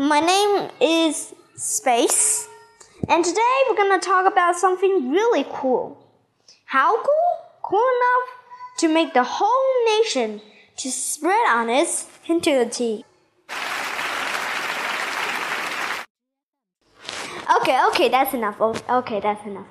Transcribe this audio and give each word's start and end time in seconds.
my 0.00 0.18
name 0.18 0.70
is 0.80 1.34
Space, 1.56 2.48
and 3.06 3.22
today 3.22 3.56
we're 3.68 3.76
gonna 3.76 3.98
talk 3.98 4.24
about 4.24 4.56
something 4.56 5.10
really 5.10 5.44
cool. 5.52 6.02
How 6.64 6.96
cool? 6.96 7.26
Cool 7.62 7.84
enough 7.84 8.78
to 8.78 8.88
make 8.88 9.12
the 9.12 9.22
whole 9.22 9.98
nation 9.98 10.40
to 10.78 10.90
spread 10.90 11.46
on 11.50 11.68
its 11.68 12.06
intuity. 12.26 13.04
Okay, 17.60 17.78
okay, 17.88 18.08
that's 18.08 18.32
enough. 18.32 18.58
Okay, 18.88 19.20
that's 19.20 19.44
enough. 19.44 19.66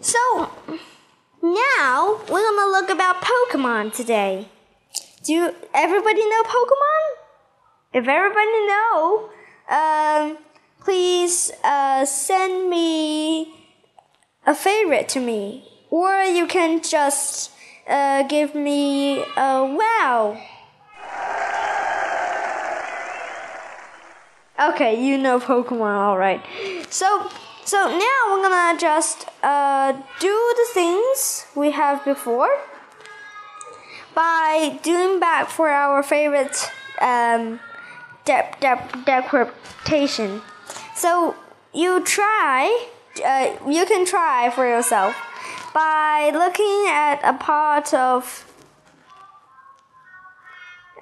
So, 0.00 0.50
now 1.42 2.20
we're 2.28 2.44
gonna 2.44 2.70
look 2.70 2.90
about 2.90 3.22
Pokemon 3.22 3.94
today. 3.94 4.46
Do 5.22 5.54
everybody 5.72 6.28
know 6.28 6.42
Pokemon? 6.42 7.04
If 7.94 8.08
everybody 8.08 8.66
know, 8.66 9.30
um, 9.68 10.38
please 10.82 11.50
uh, 11.62 12.04
send 12.04 12.68
me 12.68 13.54
a 14.46 14.54
favorite 14.54 15.08
to 15.10 15.20
me, 15.20 15.64
or 15.90 16.22
you 16.22 16.46
can 16.46 16.82
just 16.82 17.50
uh, 17.88 18.22
give 18.24 18.54
me 18.54 19.20
a 19.20 19.64
wow. 19.64 20.38
Okay, 24.60 25.04
you 25.04 25.18
know 25.18 25.40
Pokemon, 25.40 25.98
all 25.98 26.16
right. 26.16 26.40
So, 26.88 27.28
so 27.64 27.88
now 27.88 28.20
we're 28.28 28.42
gonna 28.42 28.78
just 28.78 29.26
uh, 29.42 29.92
do 30.20 30.54
the 30.56 30.66
things 30.72 31.46
we 31.56 31.72
have 31.72 32.04
before 32.04 32.56
by 34.14 34.78
doing 34.82 35.18
back 35.18 35.48
for 35.48 35.68
our 35.68 36.02
favorite 36.02 36.70
um, 37.00 37.58
de- 38.24 38.48
de- 38.60 38.88
decryptation. 39.04 40.42
So 40.94 41.34
you 41.72 42.02
try, 42.04 42.88
uh, 43.24 43.50
you 43.68 43.84
can 43.86 44.04
try 44.06 44.50
for 44.50 44.66
yourself 44.66 45.14
by 45.74 46.30
looking 46.32 46.86
at 46.88 47.20
a 47.24 47.34
part 47.34 47.92
of 47.92 48.44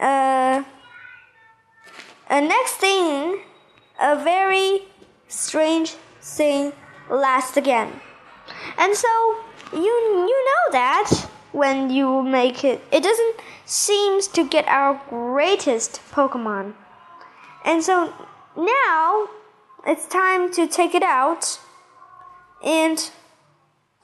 uh, 0.01 0.65
a 2.29 2.41
next 2.41 2.75
thing, 2.77 3.41
a 4.01 4.17
very 4.17 4.83
strange 5.29 5.91
thing 6.21 6.73
lasts 7.11 7.57
again. 7.57 8.01
And 8.79 8.97
so 8.97 9.09
you 9.73 9.81
you 9.81 10.45
know 10.49 10.73
that 10.73 11.29
when 11.53 11.91
you 11.91 12.23
make 12.23 12.65
it, 12.65 12.83
it 12.91 13.03
doesn't 13.03 13.37
seems 13.65 14.27
to 14.29 14.49
get 14.49 14.67
our 14.69 15.01
greatest 15.09 16.01
Pokemon. 16.11 16.75
And 17.65 17.83
so 17.83 18.13
now 18.57 19.29
it's 19.87 20.07
time 20.07 20.53
to 20.55 20.67
take 20.67 20.95
it 20.95 21.03
out 21.03 21.59
and 22.65 23.11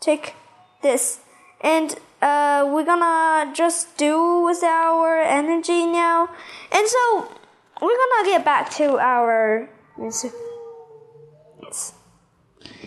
take 0.01 0.35
this. 0.83 1.21
And 1.61 1.97
uh, 2.23 2.69
we're 2.73 2.85
gonna 2.85 3.53
just 3.55 3.97
do 3.97 4.43
with 4.43 4.63
our 4.63 5.21
energy 5.21 5.87
now. 5.87 6.29
And 6.73 6.87
so 6.87 7.33
we're 7.81 7.97
gonna 7.97 8.29
get 8.29 8.45
back 8.45 8.71
to 8.73 8.99
our. 8.99 9.69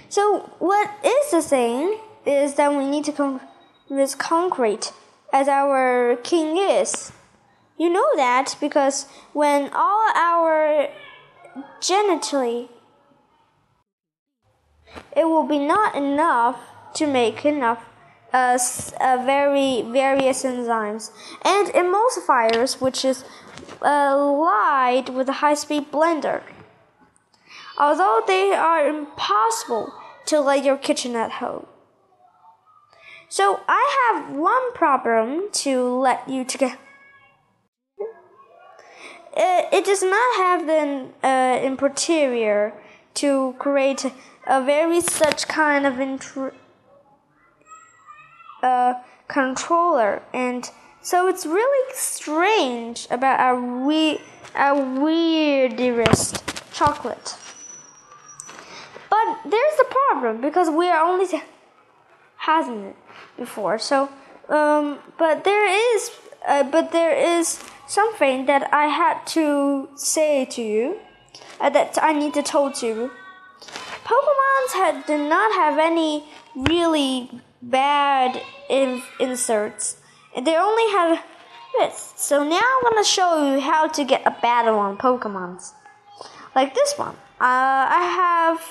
So 0.09 0.52
what 0.59 0.89
is 1.05 1.31
the 1.31 1.42
thing 1.42 1.97
is 2.25 2.55
that 2.55 2.72
we 2.73 2.86
need 2.86 3.05
to 3.05 3.11
come 3.11 3.42
with 3.89 4.17
concrete 4.17 4.92
as 5.33 5.47
our 5.47 6.17
king 6.17 6.58
is. 6.58 7.11
You 7.82 7.90
know 7.90 8.10
that 8.16 8.58
because 8.62 9.08
when 9.34 9.72
all 9.74 10.12
our 10.16 10.90
genitally 11.80 12.70
it 15.18 15.26
will 15.26 15.48
be 15.48 15.58
not 15.58 15.96
enough 15.96 16.60
to 16.94 17.08
make 17.08 17.44
enough 17.44 17.83
uh, 18.32 18.60
uh, 19.00 19.23
very 19.26 19.82
various 19.82 20.44
enzymes 20.44 21.10
and 21.44 21.70
emulsifiers, 21.70 22.80
which 22.80 23.04
is 23.04 23.23
uh, 23.82 24.16
lied 24.16 25.10
with 25.10 25.28
a 25.30 25.42
high-speed 25.42 25.92
blender. 25.92 26.44
Although 27.80 28.22
they 28.28 28.54
are 28.54 28.86
impossible 28.86 29.92
to 30.28 30.39
light 30.39 30.64
your 30.64 30.78
kitchen 30.78 31.16
at 31.16 31.32
home. 31.42 31.66
So 33.28 33.61
I 33.67 33.84
have 34.04 34.36
one 34.36 34.72
problem 34.73 35.50
to 35.64 36.00
let 36.00 36.30
you 36.30 36.45
to 36.45 36.58
get. 36.60 36.78
It, 39.36 39.73
it 39.73 39.86
does 39.86 40.03
not 40.03 40.36
have 40.37 40.67
the 40.67 41.08
uh, 41.23 41.59
interior 41.64 42.73
to 43.15 43.55
create 43.59 44.05
a 44.47 44.64
very 44.64 45.02
such 45.02 45.47
kind 45.47 45.86
of 45.86 45.95
intr- 45.95 46.53
uh, 48.64 48.93
controller, 49.27 50.21
and 50.33 50.69
so 51.02 51.27
it's 51.27 51.45
really 51.45 51.93
strange 51.95 53.08
about 53.09 53.39
our 53.39 53.86
we 53.86 54.19
our 54.55 55.02
weirdest 55.02 56.43
chocolate. 56.73 57.36
But 59.09 59.39
there's 59.45 59.80
a 59.80 59.86
problem 59.86 60.42
because 60.42 60.69
we 60.69 60.87
are 60.87 61.05
only 61.05 61.27
hasn't 62.37 62.86
it 62.87 62.95
before. 63.37 63.77
So, 63.77 64.09
um, 64.49 64.99
but 65.17 65.43
there 65.43 65.67
is, 65.95 66.11
uh, 66.48 66.64
but 66.64 66.92
there 66.92 67.16
is 67.16 67.60
something 67.88 68.46
that 68.46 68.74
I 68.74 68.88
had 68.88 69.26
to 69.28 69.90
say 69.96 70.46
to 70.46 70.62
you, 70.62 71.00
uh, 71.60 71.70
that 71.70 71.98
I 72.02 72.14
need 72.14 72.34
to 72.34 72.42
tell 72.42 72.70
you. 72.70 73.12
Pokemon's 74.04 74.74
had 74.74 75.06
did 75.06 75.30
not 75.30 75.54
have 75.54 75.78
any 75.78 76.26
really 76.56 77.30
bad 77.62 78.42
in, 78.70 79.02
inserts. 79.20 79.98
They 80.36 80.56
only 80.56 80.92
have 80.92 81.24
this. 81.80 82.14
So 82.18 82.44
now 82.44 82.62
I'm 82.62 82.84
gonna 82.84 83.04
show 83.04 83.54
you 83.54 83.60
how 83.62 83.88
to 83.88 84.04
get 84.04 84.22
a 84.26 84.36
battle 84.42 84.78
on 84.80 84.98
Pokemon's, 84.98 85.73
like 86.56 86.73
this 86.73 86.98
one. 86.98 87.16
Uh, 87.40 87.88
I 87.90 88.04
have. 88.22 88.62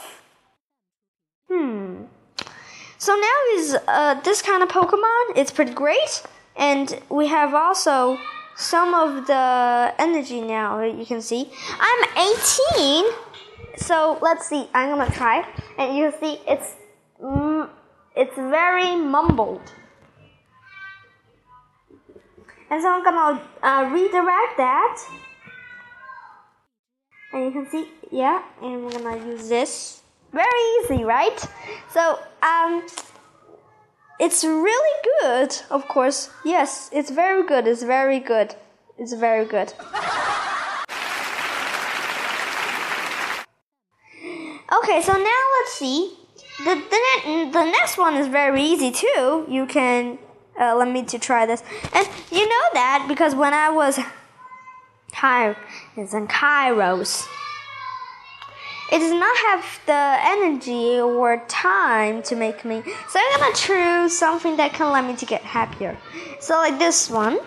Hmm. 1.49 2.05
So 2.99 3.15
now 3.15 3.59
is 3.59 3.77
uh, 3.89 4.21
this 4.23 4.43
kind 4.43 4.63
of 4.63 4.69
Pokemon. 4.69 5.37
It's 5.37 5.51
pretty 5.51 5.73
great, 5.73 6.23
and 6.57 7.01
we 7.09 7.29
have 7.29 7.55
also 7.55 8.19
some 8.57 8.95
of 8.95 9.27
the 9.27 9.95
energy 9.99 10.41
now. 10.41 10.83
You 10.83 11.07
can 11.07 11.23
see 11.23 11.51
I'm 11.79 12.29
18, 12.63 13.05
so 13.77 14.19
let's 14.21 14.47
see. 14.49 14.69
I'm 14.75 14.97
gonna 14.97 15.11
try, 15.11 15.47
and 15.79 15.97
you 15.97 16.11
can 16.11 16.21
see 16.21 16.41
it's 16.47 16.75
mm, 17.23 17.69
it's 18.17 18.37
very 18.37 18.97
mumbled. 18.97 19.73
And 22.71 22.81
so 22.81 22.89
I'm 22.89 23.03
gonna 23.03 23.43
uh, 23.63 23.91
redirect 23.93 24.57
that, 24.59 25.03
and 27.33 27.45
you 27.47 27.51
can 27.51 27.69
see, 27.71 27.89
yeah, 28.13 28.43
and 28.63 28.85
we're 28.85 28.93
gonna 28.93 29.27
use 29.27 29.49
this. 29.49 30.03
Very 30.33 30.61
easy, 30.79 31.03
right? 31.03 31.45
So, 31.93 32.21
um, 32.43 32.87
it's 34.21 34.45
really 34.45 35.09
good, 35.23 35.57
of 35.71 35.89
course. 35.89 36.31
Yes, 36.45 36.91
it's 36.93 37.11
very 37.11 37.43
good. 37.47 37.67
It's 37.67 37.83
very 37.83 38.21
good. 38.21 38.55
It's 38.99 39.15
very 39.15 39.47
good. 39.47 39.73
Okay, 44.73 45.03
so 45.03 45.13
now 45.13 45.43
let's 45.59 45.73
see. 45.73 46.17
The, 46.65 46.75
the, 46.75 47.51
the 47.51 47.65
next 47.65 47.97
one 47.97 48.15
is 48.15 48.29
very 48.29 48.63
easy 48.63 48.93
too. 48.93 49.47
You 49.49 49.67
can 49.67 50.19
uh, 50.61 50.77
let 50.77 50.89
me 50.89 51.03
to 51.05 51.19
try 51.19 51.47
this. 51.47 51.63
And 51.95 52.07
you 52.31 52.47
know 52.47 52.67
that 52.75 53.07
because 53.09 53.35
when 53.35 53.55
I 53.55 53.71
was 53.71 53.99
Cairo, 55.13 55.57
it's 55.97 56.13
in 56.13 56.29
Kairos 56.29 57.27
it 58.93 58.99
does 58.99 59.13
not 59.13 59.37
have 59.37 59.81
the 59.87 60.17
energy 60.35 61.01
or 61.01 61.45
time 61.49 62.23
to 62.25 62.37
make 62.37 62.65
me. 62.65 62.83
So 63.09 63.19
I'm 63.21 63.41
gonna 63.41 63.55
choose 63.55 64.19
something 64.19 64.57
that 64.57 64.73
can 64.73 64.91
let 64.93 65.05
me 65.05 65.17
to 65.17 65.27
get 65.27 65.43
happier. 65.43 65.97
So 66.41 66.55
like 66.55 66.79
this 66.79 67.09
one. 67.11 67.39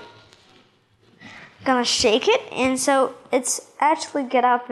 Gonna 1.65 1.85
shake 1.85 2.27
it, 2.27 2.41
and 2.51 2.77
so 2.77 3.15
it's 3.31 3.71
actually 3.79 4.25
get 4.25 4.43
up. 4.43 4.67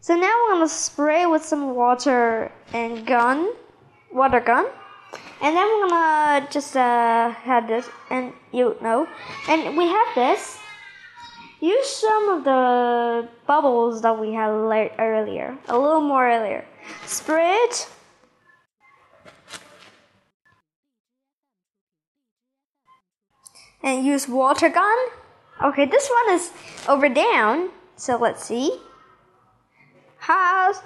So 0.00 0.16
now 0.16 0.28
I'm 0.28 0.56
gonna 0.56 0.68
spray 0.68 1.24
with 1.24 1.42
some 1.42 1.74
water 1.74 2.52
and 2.74 3.06
gun, 3.06 3.50
water 4.12 4.40
gun, 4.40 4.66
and 5.40 5.56
then 5.56 5.66
we're 5.66 5.88
gonna 5.88 6.46
just 6.50 6.76
uh, 6.76 7.30
have 7.30 7.66
this, 7.68 7.88
and 8.10 8.34
you 8.52 8.76
know, 8.82 9.08
and 9.48 9.76
we 9.78 9.88
have 9.88 10.14
this. 10.14 10.58
Use 11.60 11.88
some 11.88 12.28
of 12.28 12.44
the 12.44 13.28
bubbles 13.46 14.02
that 14.02 14.18
we 14.18 14.32
had 14.32 14.48
earlier, 14.98 15.56
a 15.68 15.78
little 15.78 16.00
more 16.00 16.28
earlier. 16.28 16.64
Spray 17.06 17.52
it. 17.52 17.88
And 23.82 24.04
use 24.04 24.28
water 24.28 24.68
gun. 24.68 24.98
Okay, 25.62 25.86
this 25.86 26.08
one 26.08 26.34
is 26.34 26.50
over 26.88 27.08
down, 27.08 27.70
so 27.96 28.16
let's 28.16 28.44
see. 28.44 28.78
Has. 30.18 30.82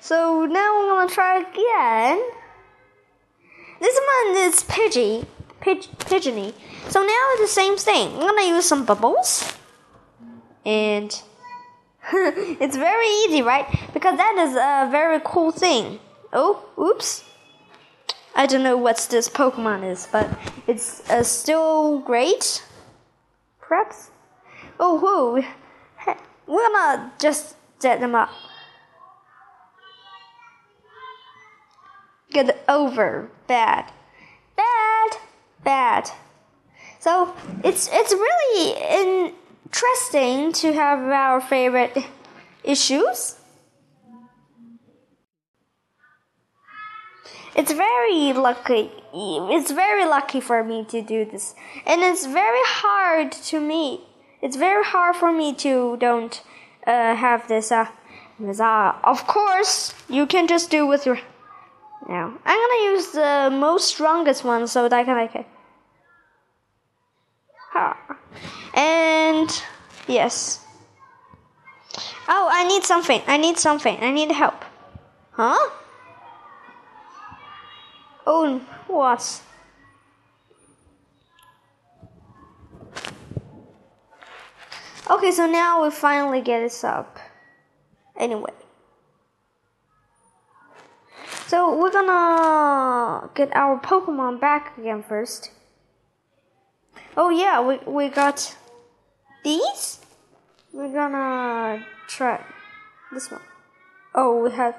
So 0.00 0.46
now 0.46 0.80
I'm 0.80 0.88
gonna 0.88 1.10
try 1.10 1.38
again. 1.38 2.22
This 3.80 4.00
one 4.24 4.36
is 4.36 4.62
Pidgey. 4.62 5.26
Pidge, 5.60 5.88
Pigeony. 5.98 6.54
So 6.88 7.02
now 7.02 7.28
it's 7.32 7.42
the 7.42 7.48
same 7.48 7.76
thing. 7.76 8.14
I'm 8.14 8.20
gonna 8.20 8.42
use 8.42 8.64
some 8.66 8.84
bubbles. 8.84 9.57
And 10.64 11.22
it's 12.12 12.76
very 12.76 13.06
easy, 13.06 13.42
right? 13.42 13.66
Because 13.92 14.16
that 14.16 14.36
is 14.38 14.54
a 14.54 14.88
very 14.90 15.20
cool 15.24 15.52
thing. 15.52 16.00
Oh, 16.32 16.64
oops. 16.78 17.24
I 18.34 18.46
don't 18.46 18.62
know 18.62 18.76
what 18.76 19.08
this 19.10 19.28
Pokemon 19.28 19.90
is, 19.90 20.08
but 20.10 20.28
it's 20.66 21.08
uh, 21.10 21.22
still 21.22 21.98
great. 21.98 22.64
Perhaps. 23.60 24.10
Oh, 24.78 24.98
whoa. 24.98 25.44
We're 26.46 26.68
gonna 26.70 27.12
just 27.18 27.56
set 27.78 28.00
them 28.00 28.14
up. 28.14 28.30
Get 32.30 32.62
over. 32.68 33.30
Bad. 33.46 33.90
Bad. 34.56 35.10
Bad. 35.64 36.10
So 37.00 37.34
it's 37.64 37.88
it's 37.92 38.12
really 38.12 39.34
interesting 39.68 40.52
to 40.52 40.72
have 40.72 40.98
our 41.00 41.40
favorite 41.40 41.96
issues. 42.64 43.36
It's 47.54 47.72
very 47.72 48.32
lucky. 48.32 48.90
It's 49.12 49.72
very 49.72 50.06
lucky 50.06 50.40
for 50.40 50.62
me 50.62 50.84
to 50.86 51.02
do 51.02 51.24
this, 51.24 51.54
and 51.86 52.02
it's 52.02 52.24
very 52.24 52.64
hard 52.64 53.32
to 53.50 53.60
me. 53.60 54.00
It's 54.40 54.56
very 54.56 54.84
hard 54.84 55.16
for 55.16 55.32
me 55.32 55.54
to 55.54 55.96
don't 55.96 56.40
uh, 56.86 57.16
have 57.16 57.48
this. 57.48 57.72
Uh, 57.72 57.86
uh, 58.40 58.92
of 59.02 59.26
course, 59.26 59.92
you 60.08 60.26
can 60.26 60.46
just 60.46 60.70
do 60.70 60.86
with 60.86 61.04
your. 61.04 61.18
Now 62.08 62.32
I'm 62.46 62.58
gonna 62.62 62.82
use 62.94 63.10
the 63.10 63.50
most 63.50 63.88
strongest 63.88 64.44
one 64.44 64.68
so 64.68 64.88
that 64.88 64.92
I 64.92 65.04
can 65.04 65.16
like 65.16 65.34
it. 65.34 65.46
And 68.74 69.07
yes. 70.06 70.64
Oh, 72.28 72.48
I 72.52 72.66
need 72.68 72.84
something. 72.84 73.22
I 73.26 73.36
need 73.36 73.58
something. 73.58 73.98
I 74.00 74.10
need 74.10 74.30
help. 74.32 74.64
Huh? 75.32 75.70
Oh, 78.26 78.60
what? 78.86 79.42
Okay, 85.10 85.30
so 85.30 85.46
now 85.46 85.84
we 85.84 85.90
finally 85.90 86.42
get 86.42 86.60
this 86.60 86.84
up. 86.84 87.18
Anyway. 88.18 88.52
So 91.46 91.78
we're 91.78 91.90
gonna 91.90 93.30
get 93.34 93.56
our 93.56 93.80
Pokemon 93.80 94.38
back 94.38 94.76
again 94.76 95.02
first. 95.02 95.50
Oh 97.16 97.30
yeah, 97.30 97.62
we 97.66 97.78
we 97.86 98.08
got 98.08 98.54
these. 99.44 100.00
We're 100.72 100.92
gonna 100.92 101.84
try 102.06 102.44
this 103.12 103.30
one. 103.30 103.40
Oh, 104.14 104.42
we 104.42 104.50
have 104.52 104.76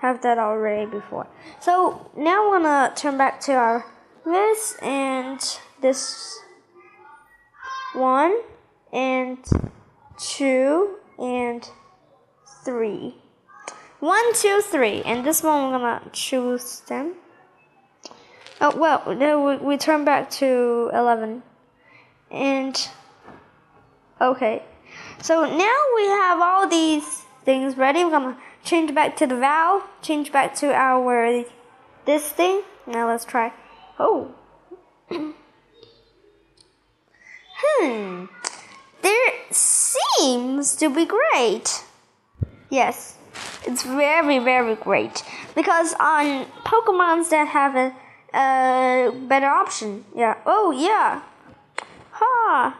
have 0.00 0.22
that 0.22 0.38
already 0.38 0.90
before. 0.90 1.26
So 1.60 2.10
now 2.16 2.50
we're 2.50 2.60
gonna 2.60 2.92
turn 2.94 3.16
back 3.16 3.40
to 3.42 3.52
our 3.54 3.86
this 4.24 4.76
and 4.82 5.40
this 5.80 6.38
one 7.94 8.40
and 8.92 9.38
two 10.18 10.96
and 11.18 11.68
three. 12.64 13.16
One, 14.00 14.34
two, 14.34 14.60
three, 14.60 15.02
and 15.02 15.24
this 15.24 15.42
one 15.44 15.70
we're 15.70 15.78
gonna 15.78 16.02
choose 16.12 16.80
them. 16.88 17.14
Oh 18.60 18.76
well, 18.76 19.02
then 19.06 19.44
we, 19.44 19.56
we 19.56 19.76
turn 19.76 20.04
back 20.04 20.30
to 20.32 20.90
eleven, 20.92 21.42
and 22.30 22.88
okay. 24.22 24.62
So 25.20 25.42
now 25.44 25.78
we 25.96 26.04
have 26.06 26.40
all 26.40 26.68
these 26.68 27.22
things 27.44 27.76
ready. 27.76 28.04
We're 28.04 28.10
gonna 28.10 28.38
change 28.64 28.94
back 28.94 29.16
to 29.16 29.26
the 29.26 29.36
valve, 29.36 29.82
change 30.02 30.32
back 30.32 30.54
to 30.56 30.72
our 30.72 31.44
this 32.04 32.28
thing. 32.28 32.62
Now 32.86 33.08
let's 33.08 33.24
try. 33.24 33.52
Oh. 33.98 34.34
hmm. 37.58 38.24
There 39.02 39.32
seems 39.50 40.76
to 40.76 40.88
be 40.88 41.06
great. 41.06 41.84
Yes, 42.70 43.16
it's 43.66 43.82
very 43.82 44.38
very 44.38 44.76
great 44.76 45.22
because 45.54 45.94
on 46.00 46.46
Pokemons 46.64 47.30
that 47.30 47.48
have 47.48 47.76
a, 47.76 47.92
a 48.36 49.12
better 49.28 49.46
option. 49.46 50.04
Yeah. 50.16 50.38
Oh 50.46 50.70
yeah. 50.70 51.22
Ha. 52.12 52.78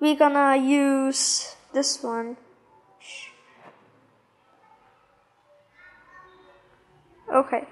We're 0.00 0.16
gonna 0.16 0.56
use 0.56 1.56
this 1.72 2.02
one. 2.02 2.36
Okay. 7.32 7.66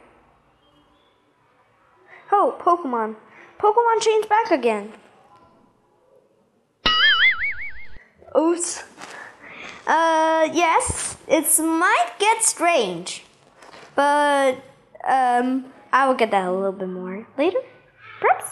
Oh, 2.33 2.57
Pokemon. 2.61 3.17
Pokemon 3.59 4.01
changed 4.01 4.29
back 4.29 4.51
again. 4.51 4.93
Oops. 8.37 8.83
Uh, 9.87 10.49
yes, 10.53 11.17
it 11.29 11.47
might 11.63 12.11
get 12.19 12.43
strange, 12.43 13.23
but 13.95 14.57
um, 15.07 15.67
I 15.93 16.07
will 16.07 16.15
get 16.15 16.33
that 16.33 16.49
a 16.49 16.53
little 16.53 16.73
bit 16.73 16.89
more 16.89 17.27
later, 17.39 17.61
perhaps. 18.21 18.51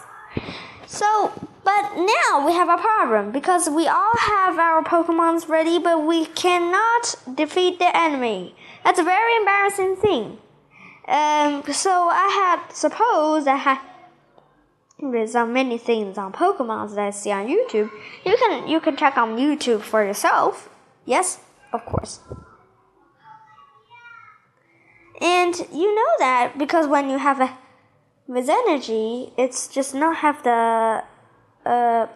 So, 0.87 1.33
but 1.75 1.97
now 1.97 2.47
we 2.47 2.53
have 2.53 2.69
a 2.69 2.81
problem 2.81 3.33
because 3.33 3.69
we 3.69 3.87
all 3.87 4.17
have 4.19 4.59
our 4.59 4.83
Pokemons 4.83 5.49
ready, 5.49 5.79
but 5.79 6.05
we 6.05 6.27
cannot 6.27 7.15
defeat 7.35 7.79
the 7.79 7.97
enemy. 7.97 8.55
That's 8.85 8.99
a 8.99 9.03
very 9.03 9.37
embarrassing 9.37 9.97
thing. 9.97 10.39
Um, 11.07 11.63
so 11.73 12.09
I 12.11 12.29
had 12.41 12.73
supposed 12.73 13.49
I 13.49 13.57
had 13.57 13.81
there's 15.01 15.35
uh, 15.35 15.45
many 15.45 15.77
things 15.77 16.17
on 16.17 16.33
Pokemon 16.33 16.95
that 16.95 17.07
I 17.07 17.11
see 17.11 17.33
on 17.33 17.47
YouTube. 17.47 17.91
You 18.25 18.37
can 18.37 18.69
you 18.69 18.81
can 18.81 18.97
check 18.97 19.17
on 19.19 19.37
YouTube 19.37 19.81
for 19.81 20.05
yourself. 20.05 20.71
Yes, 21.05 21.41
of 21.73 21.85
course. 21.85 22.21
And 25.21 25.55
you 25.73 25.95
know 25.95 26.13
that 26.19 26.57
because 26.57 26.87
when 26.87 27.11
you 27.11 27.19
have 27.19 27.41
a 27.41 27.59
with 28.27 28.49
energy, 28.49 29.33
it's 29.37 29.69
just 29.69 29.95
not 29.95 30.17
have 30.19 30.43
the 30.45 31.05
uh 31.65 32.07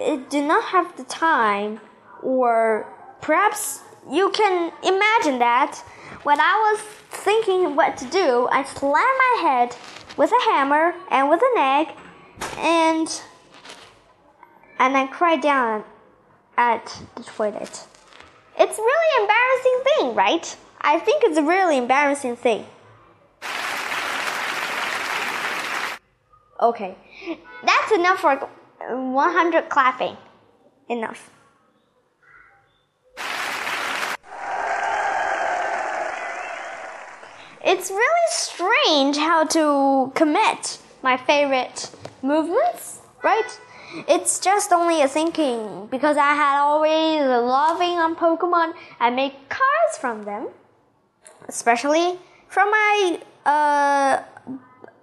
it 0.00 0.30
do 0.30 0.40
not 0.42 0.64
have 0.64 0.96
the 0.96 1.04
time 1.04 1.80
or 2.22 2.86
perhaps 3.20 3.80
you 4.10 4.30
can 4.30 4.72
imagine 4.82 5.38
that 5.38 5.82
when 6.24 6.40
I 6.40 6.72
was 6.72 6.80
thinking 7.10 7.76
what 7.76 7.96
to 7.98 8.04
do, 8.06 8.48
I 8.50 8.64
slammed 8.64 8.94
my 8.94 9.38
head 9.42 9.76
with 10.16 10.30
a 10.30 10.50
hammer 10.50 10.94
and 11.10 11.28
with 11.28 11.40
an 11.42 11.58
egg 11.58 11.88
and 12.58 13.22
and 14.78 14.96
I 14.96 15.06
cried 15.06 15.40
down 15.40 15.84
at 16.56 17.02
the 17.14 17.22
toilet. 17.22 17.86
It's 18.58 18.78
really 18.78 19.22
embarrassing 19.22 19.80
thing, 19.84 20.14
right? 20.14 20.56
I 20.80 20.98
think 20.98 21.22
it's 21.24 21.38
a 21.38 21.42
really 21.42 21.78
embarrassing 21.78 22.36
thing. 22.36 22.66
Okay, 26.60 26.96
that's 27.64 27.92
enough 27.92 28.20
for 28.20 28.36
100 28.36 29.68
clapping. 29.68 30.16
Enough. 30.88 31.30
It's 37.64 37.90
really 37.90 38.28
strange 38.28 39.16
how 39.16 39.44
to 39.44 40.12
commit 40.14 40.78
my 41.02 41.16
favorite 41.16 41.90
movements, 42.20 43.00
right? 43.22 43.58
It's 44.08 44.40
just 44.40 44.72
only 44.72 45.02
a 45.02 45.08
thinking 45.08 45.86
because 45.90 46.16
I 46.16 46.34
had 46.34 46.58
always 46.58 47.20
loving 47.20 47.98
on 47.98 48.16
Pokemon. 48.16 48.74
I 48.98 49.10
make 49.10 49.48
cards 49.48 49.98
from 50.00 50.24
them, 50.24 50.48
especially 51.48 52.18
from 52.48 52.70
my 52.70 53.20
uh, 53.46 54.22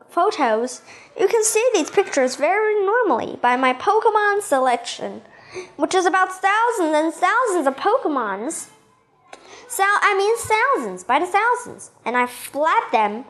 photos, 0.10 0.82
you 1.20 1.28
can 1.28 1.44
see 1.44 1.68
these 1.74 1.90
pictures 1.90 2.36
very 2.36 2.76
normally 2.86 3.38
by 3.42 3.56
my 3.56 3.74
Pokemon 3.74 4.42
selection, 4.42 5.22
which 5.76 5.96
is 5.96 6.06
about 6.06 6.30
thousands 6.32 6.94
and 6.96 7.14
thousands 7.14 7.68
of 7.68 7.76
Pokemons. 7.76 8.70
So 9.68 9.84
I 9.86 10.16
mean 10.18 10.36
thousands 10.38 11.04
by 11.04 11.20
the 11.20 11.28
thousands, 11.28 11.92
and 12.06 12.18
I 12.18 12.26
flap 12.26 12.92
them 12.92 13.26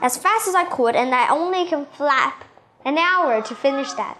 as 0.00 0.16
fast 0.16 0.48
as 0.48 0.54
I 0.54 0.64
could, 0.64 0.96
and 0.96 1.14
I 1.14 1.28
only 1.28 1.66
can 1.66 1.86
flap 1.86 2.44
an 2.84 2.98
hour 2.98 3.42
to 3.42 3.54
finish 3.54 3.92
that, 3.92 4.18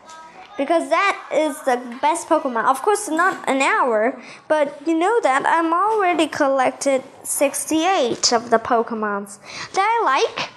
because 0.57 0.89
that 0.89 1.21
is 1.33 1.61
the 1.63 1.99
best 2.01 2.29
Pokemon. 2.29 2.65
Of 2.65 2.83
course, 2.83 3.09
not 3.09 3.49
an 3.49 3.61
hour, 3.61 4.21
but 4.49 4.81
you 4.87 4.99
know 4.99 5.21
that 5.23 5.45
I'm 5.47 5.73
already 5.73 6.27
collected 6.27 7.03
68 7.23 8.33
of 8.33 8.51
the 8.51 8.59
Pokemons 8.59 9.39
that 9.73 9.87
I 9.87 10.05
like. 10.05 10.51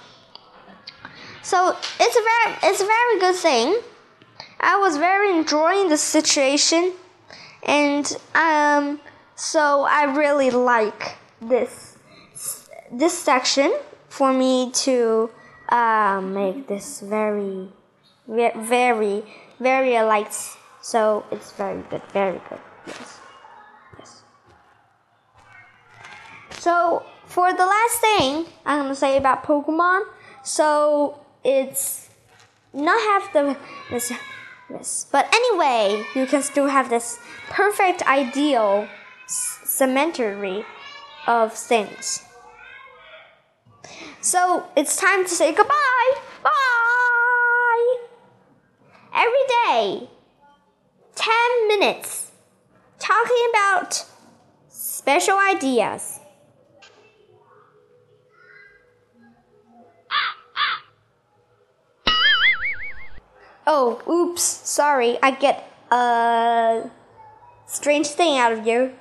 So 1.48 1.74
it's 1.98 2.14
a 2.14 2.24
very 2.30 2.58
it's 2.64 2.82
a 2.82 2.84
very 2.84 3.20
good 3.20 3.34
thing. 3.34 3.80
I 4.60 4.76
was 4.76 4.98
very 4.98 5.34
enjoying 5.34 5.88
the 5.88 5.96
situation, 5.96 6.92
and 7.62 8.04
um, 8.34 9.00
so 9.34 9.86
I 9.88 10.14
really 10.14 10.50
like 10.50 11.16
this 11.40 11.96
this 12.92 13.16
section 13.16 13.72
for 14.10 14.30
me 14.30 14.72
to 14.84 15.30
uh, 15.70 16.20
make 16.20 16.66
this 16.66 17.00
very 17.00 17.70
very 18.36 19.24
very 19.58 19.98
light. 20.02 20.34
So 20.82 21.24
it's 21.30 21.52
very 21.52 21.80
good, 21.88 22.02
very 22.12 22.42
good. 22.50 22.60
Yes, 22.86 23.20
yes. 23.98 24.22
So 26.58 27.04
for 27.24 27.54
the 27.54 27.64
last 27.64 28.00
thing 28.02 28.44
I'm 28.66 28.82
gonna 28.82 28.94
say 28.94 29.16
about 29.16 29.44
Pokemon, 29.44 30.04
so 30.42 31.20
it's 31.44 32.08
not 32.72 33.00
have 33.00 33.32
the 33.32 33.56
this 33.90 34.12
this, 34.70 35.06
but 35.10 35.32
anyway, 35.34 36.04
you 36.14 36.26
can 36.26 36.42
still 36.42 36.68
have 36.68 36.90
this 36.90 37.18
perfect 37.48 38.02
ideal 38.06 38.86
cemetery 39.26 40.64
of 41.26 41.52
things. 41.52 42.24
So 44.20 44.66
it's 44.76 44.96
time 44.96 45.24
to 45.24 45.30
say 45.30 45.52
goodbye. 45.54 46.14
Bye. 46.42 47.96
Every 49.14 49.46
day, 49.66 50.08
10 51.14 51.68
minutes 51.68 52.30
talking 52.98 53.46
about 53.50 54.04
special 54.68 55.38
ideas. 55.38 56.17
Oh, 63.70 64.00
oops, 64.08 64.40
sorry, 64.42 65.18
I 65.22 65.30
get 65.30 65.70
a 65.90 66.90
strange 67.66 68.06
thing 68.06 68.38
out 68.38 68.50
of 68.50 68.66
you. 68.66 68.94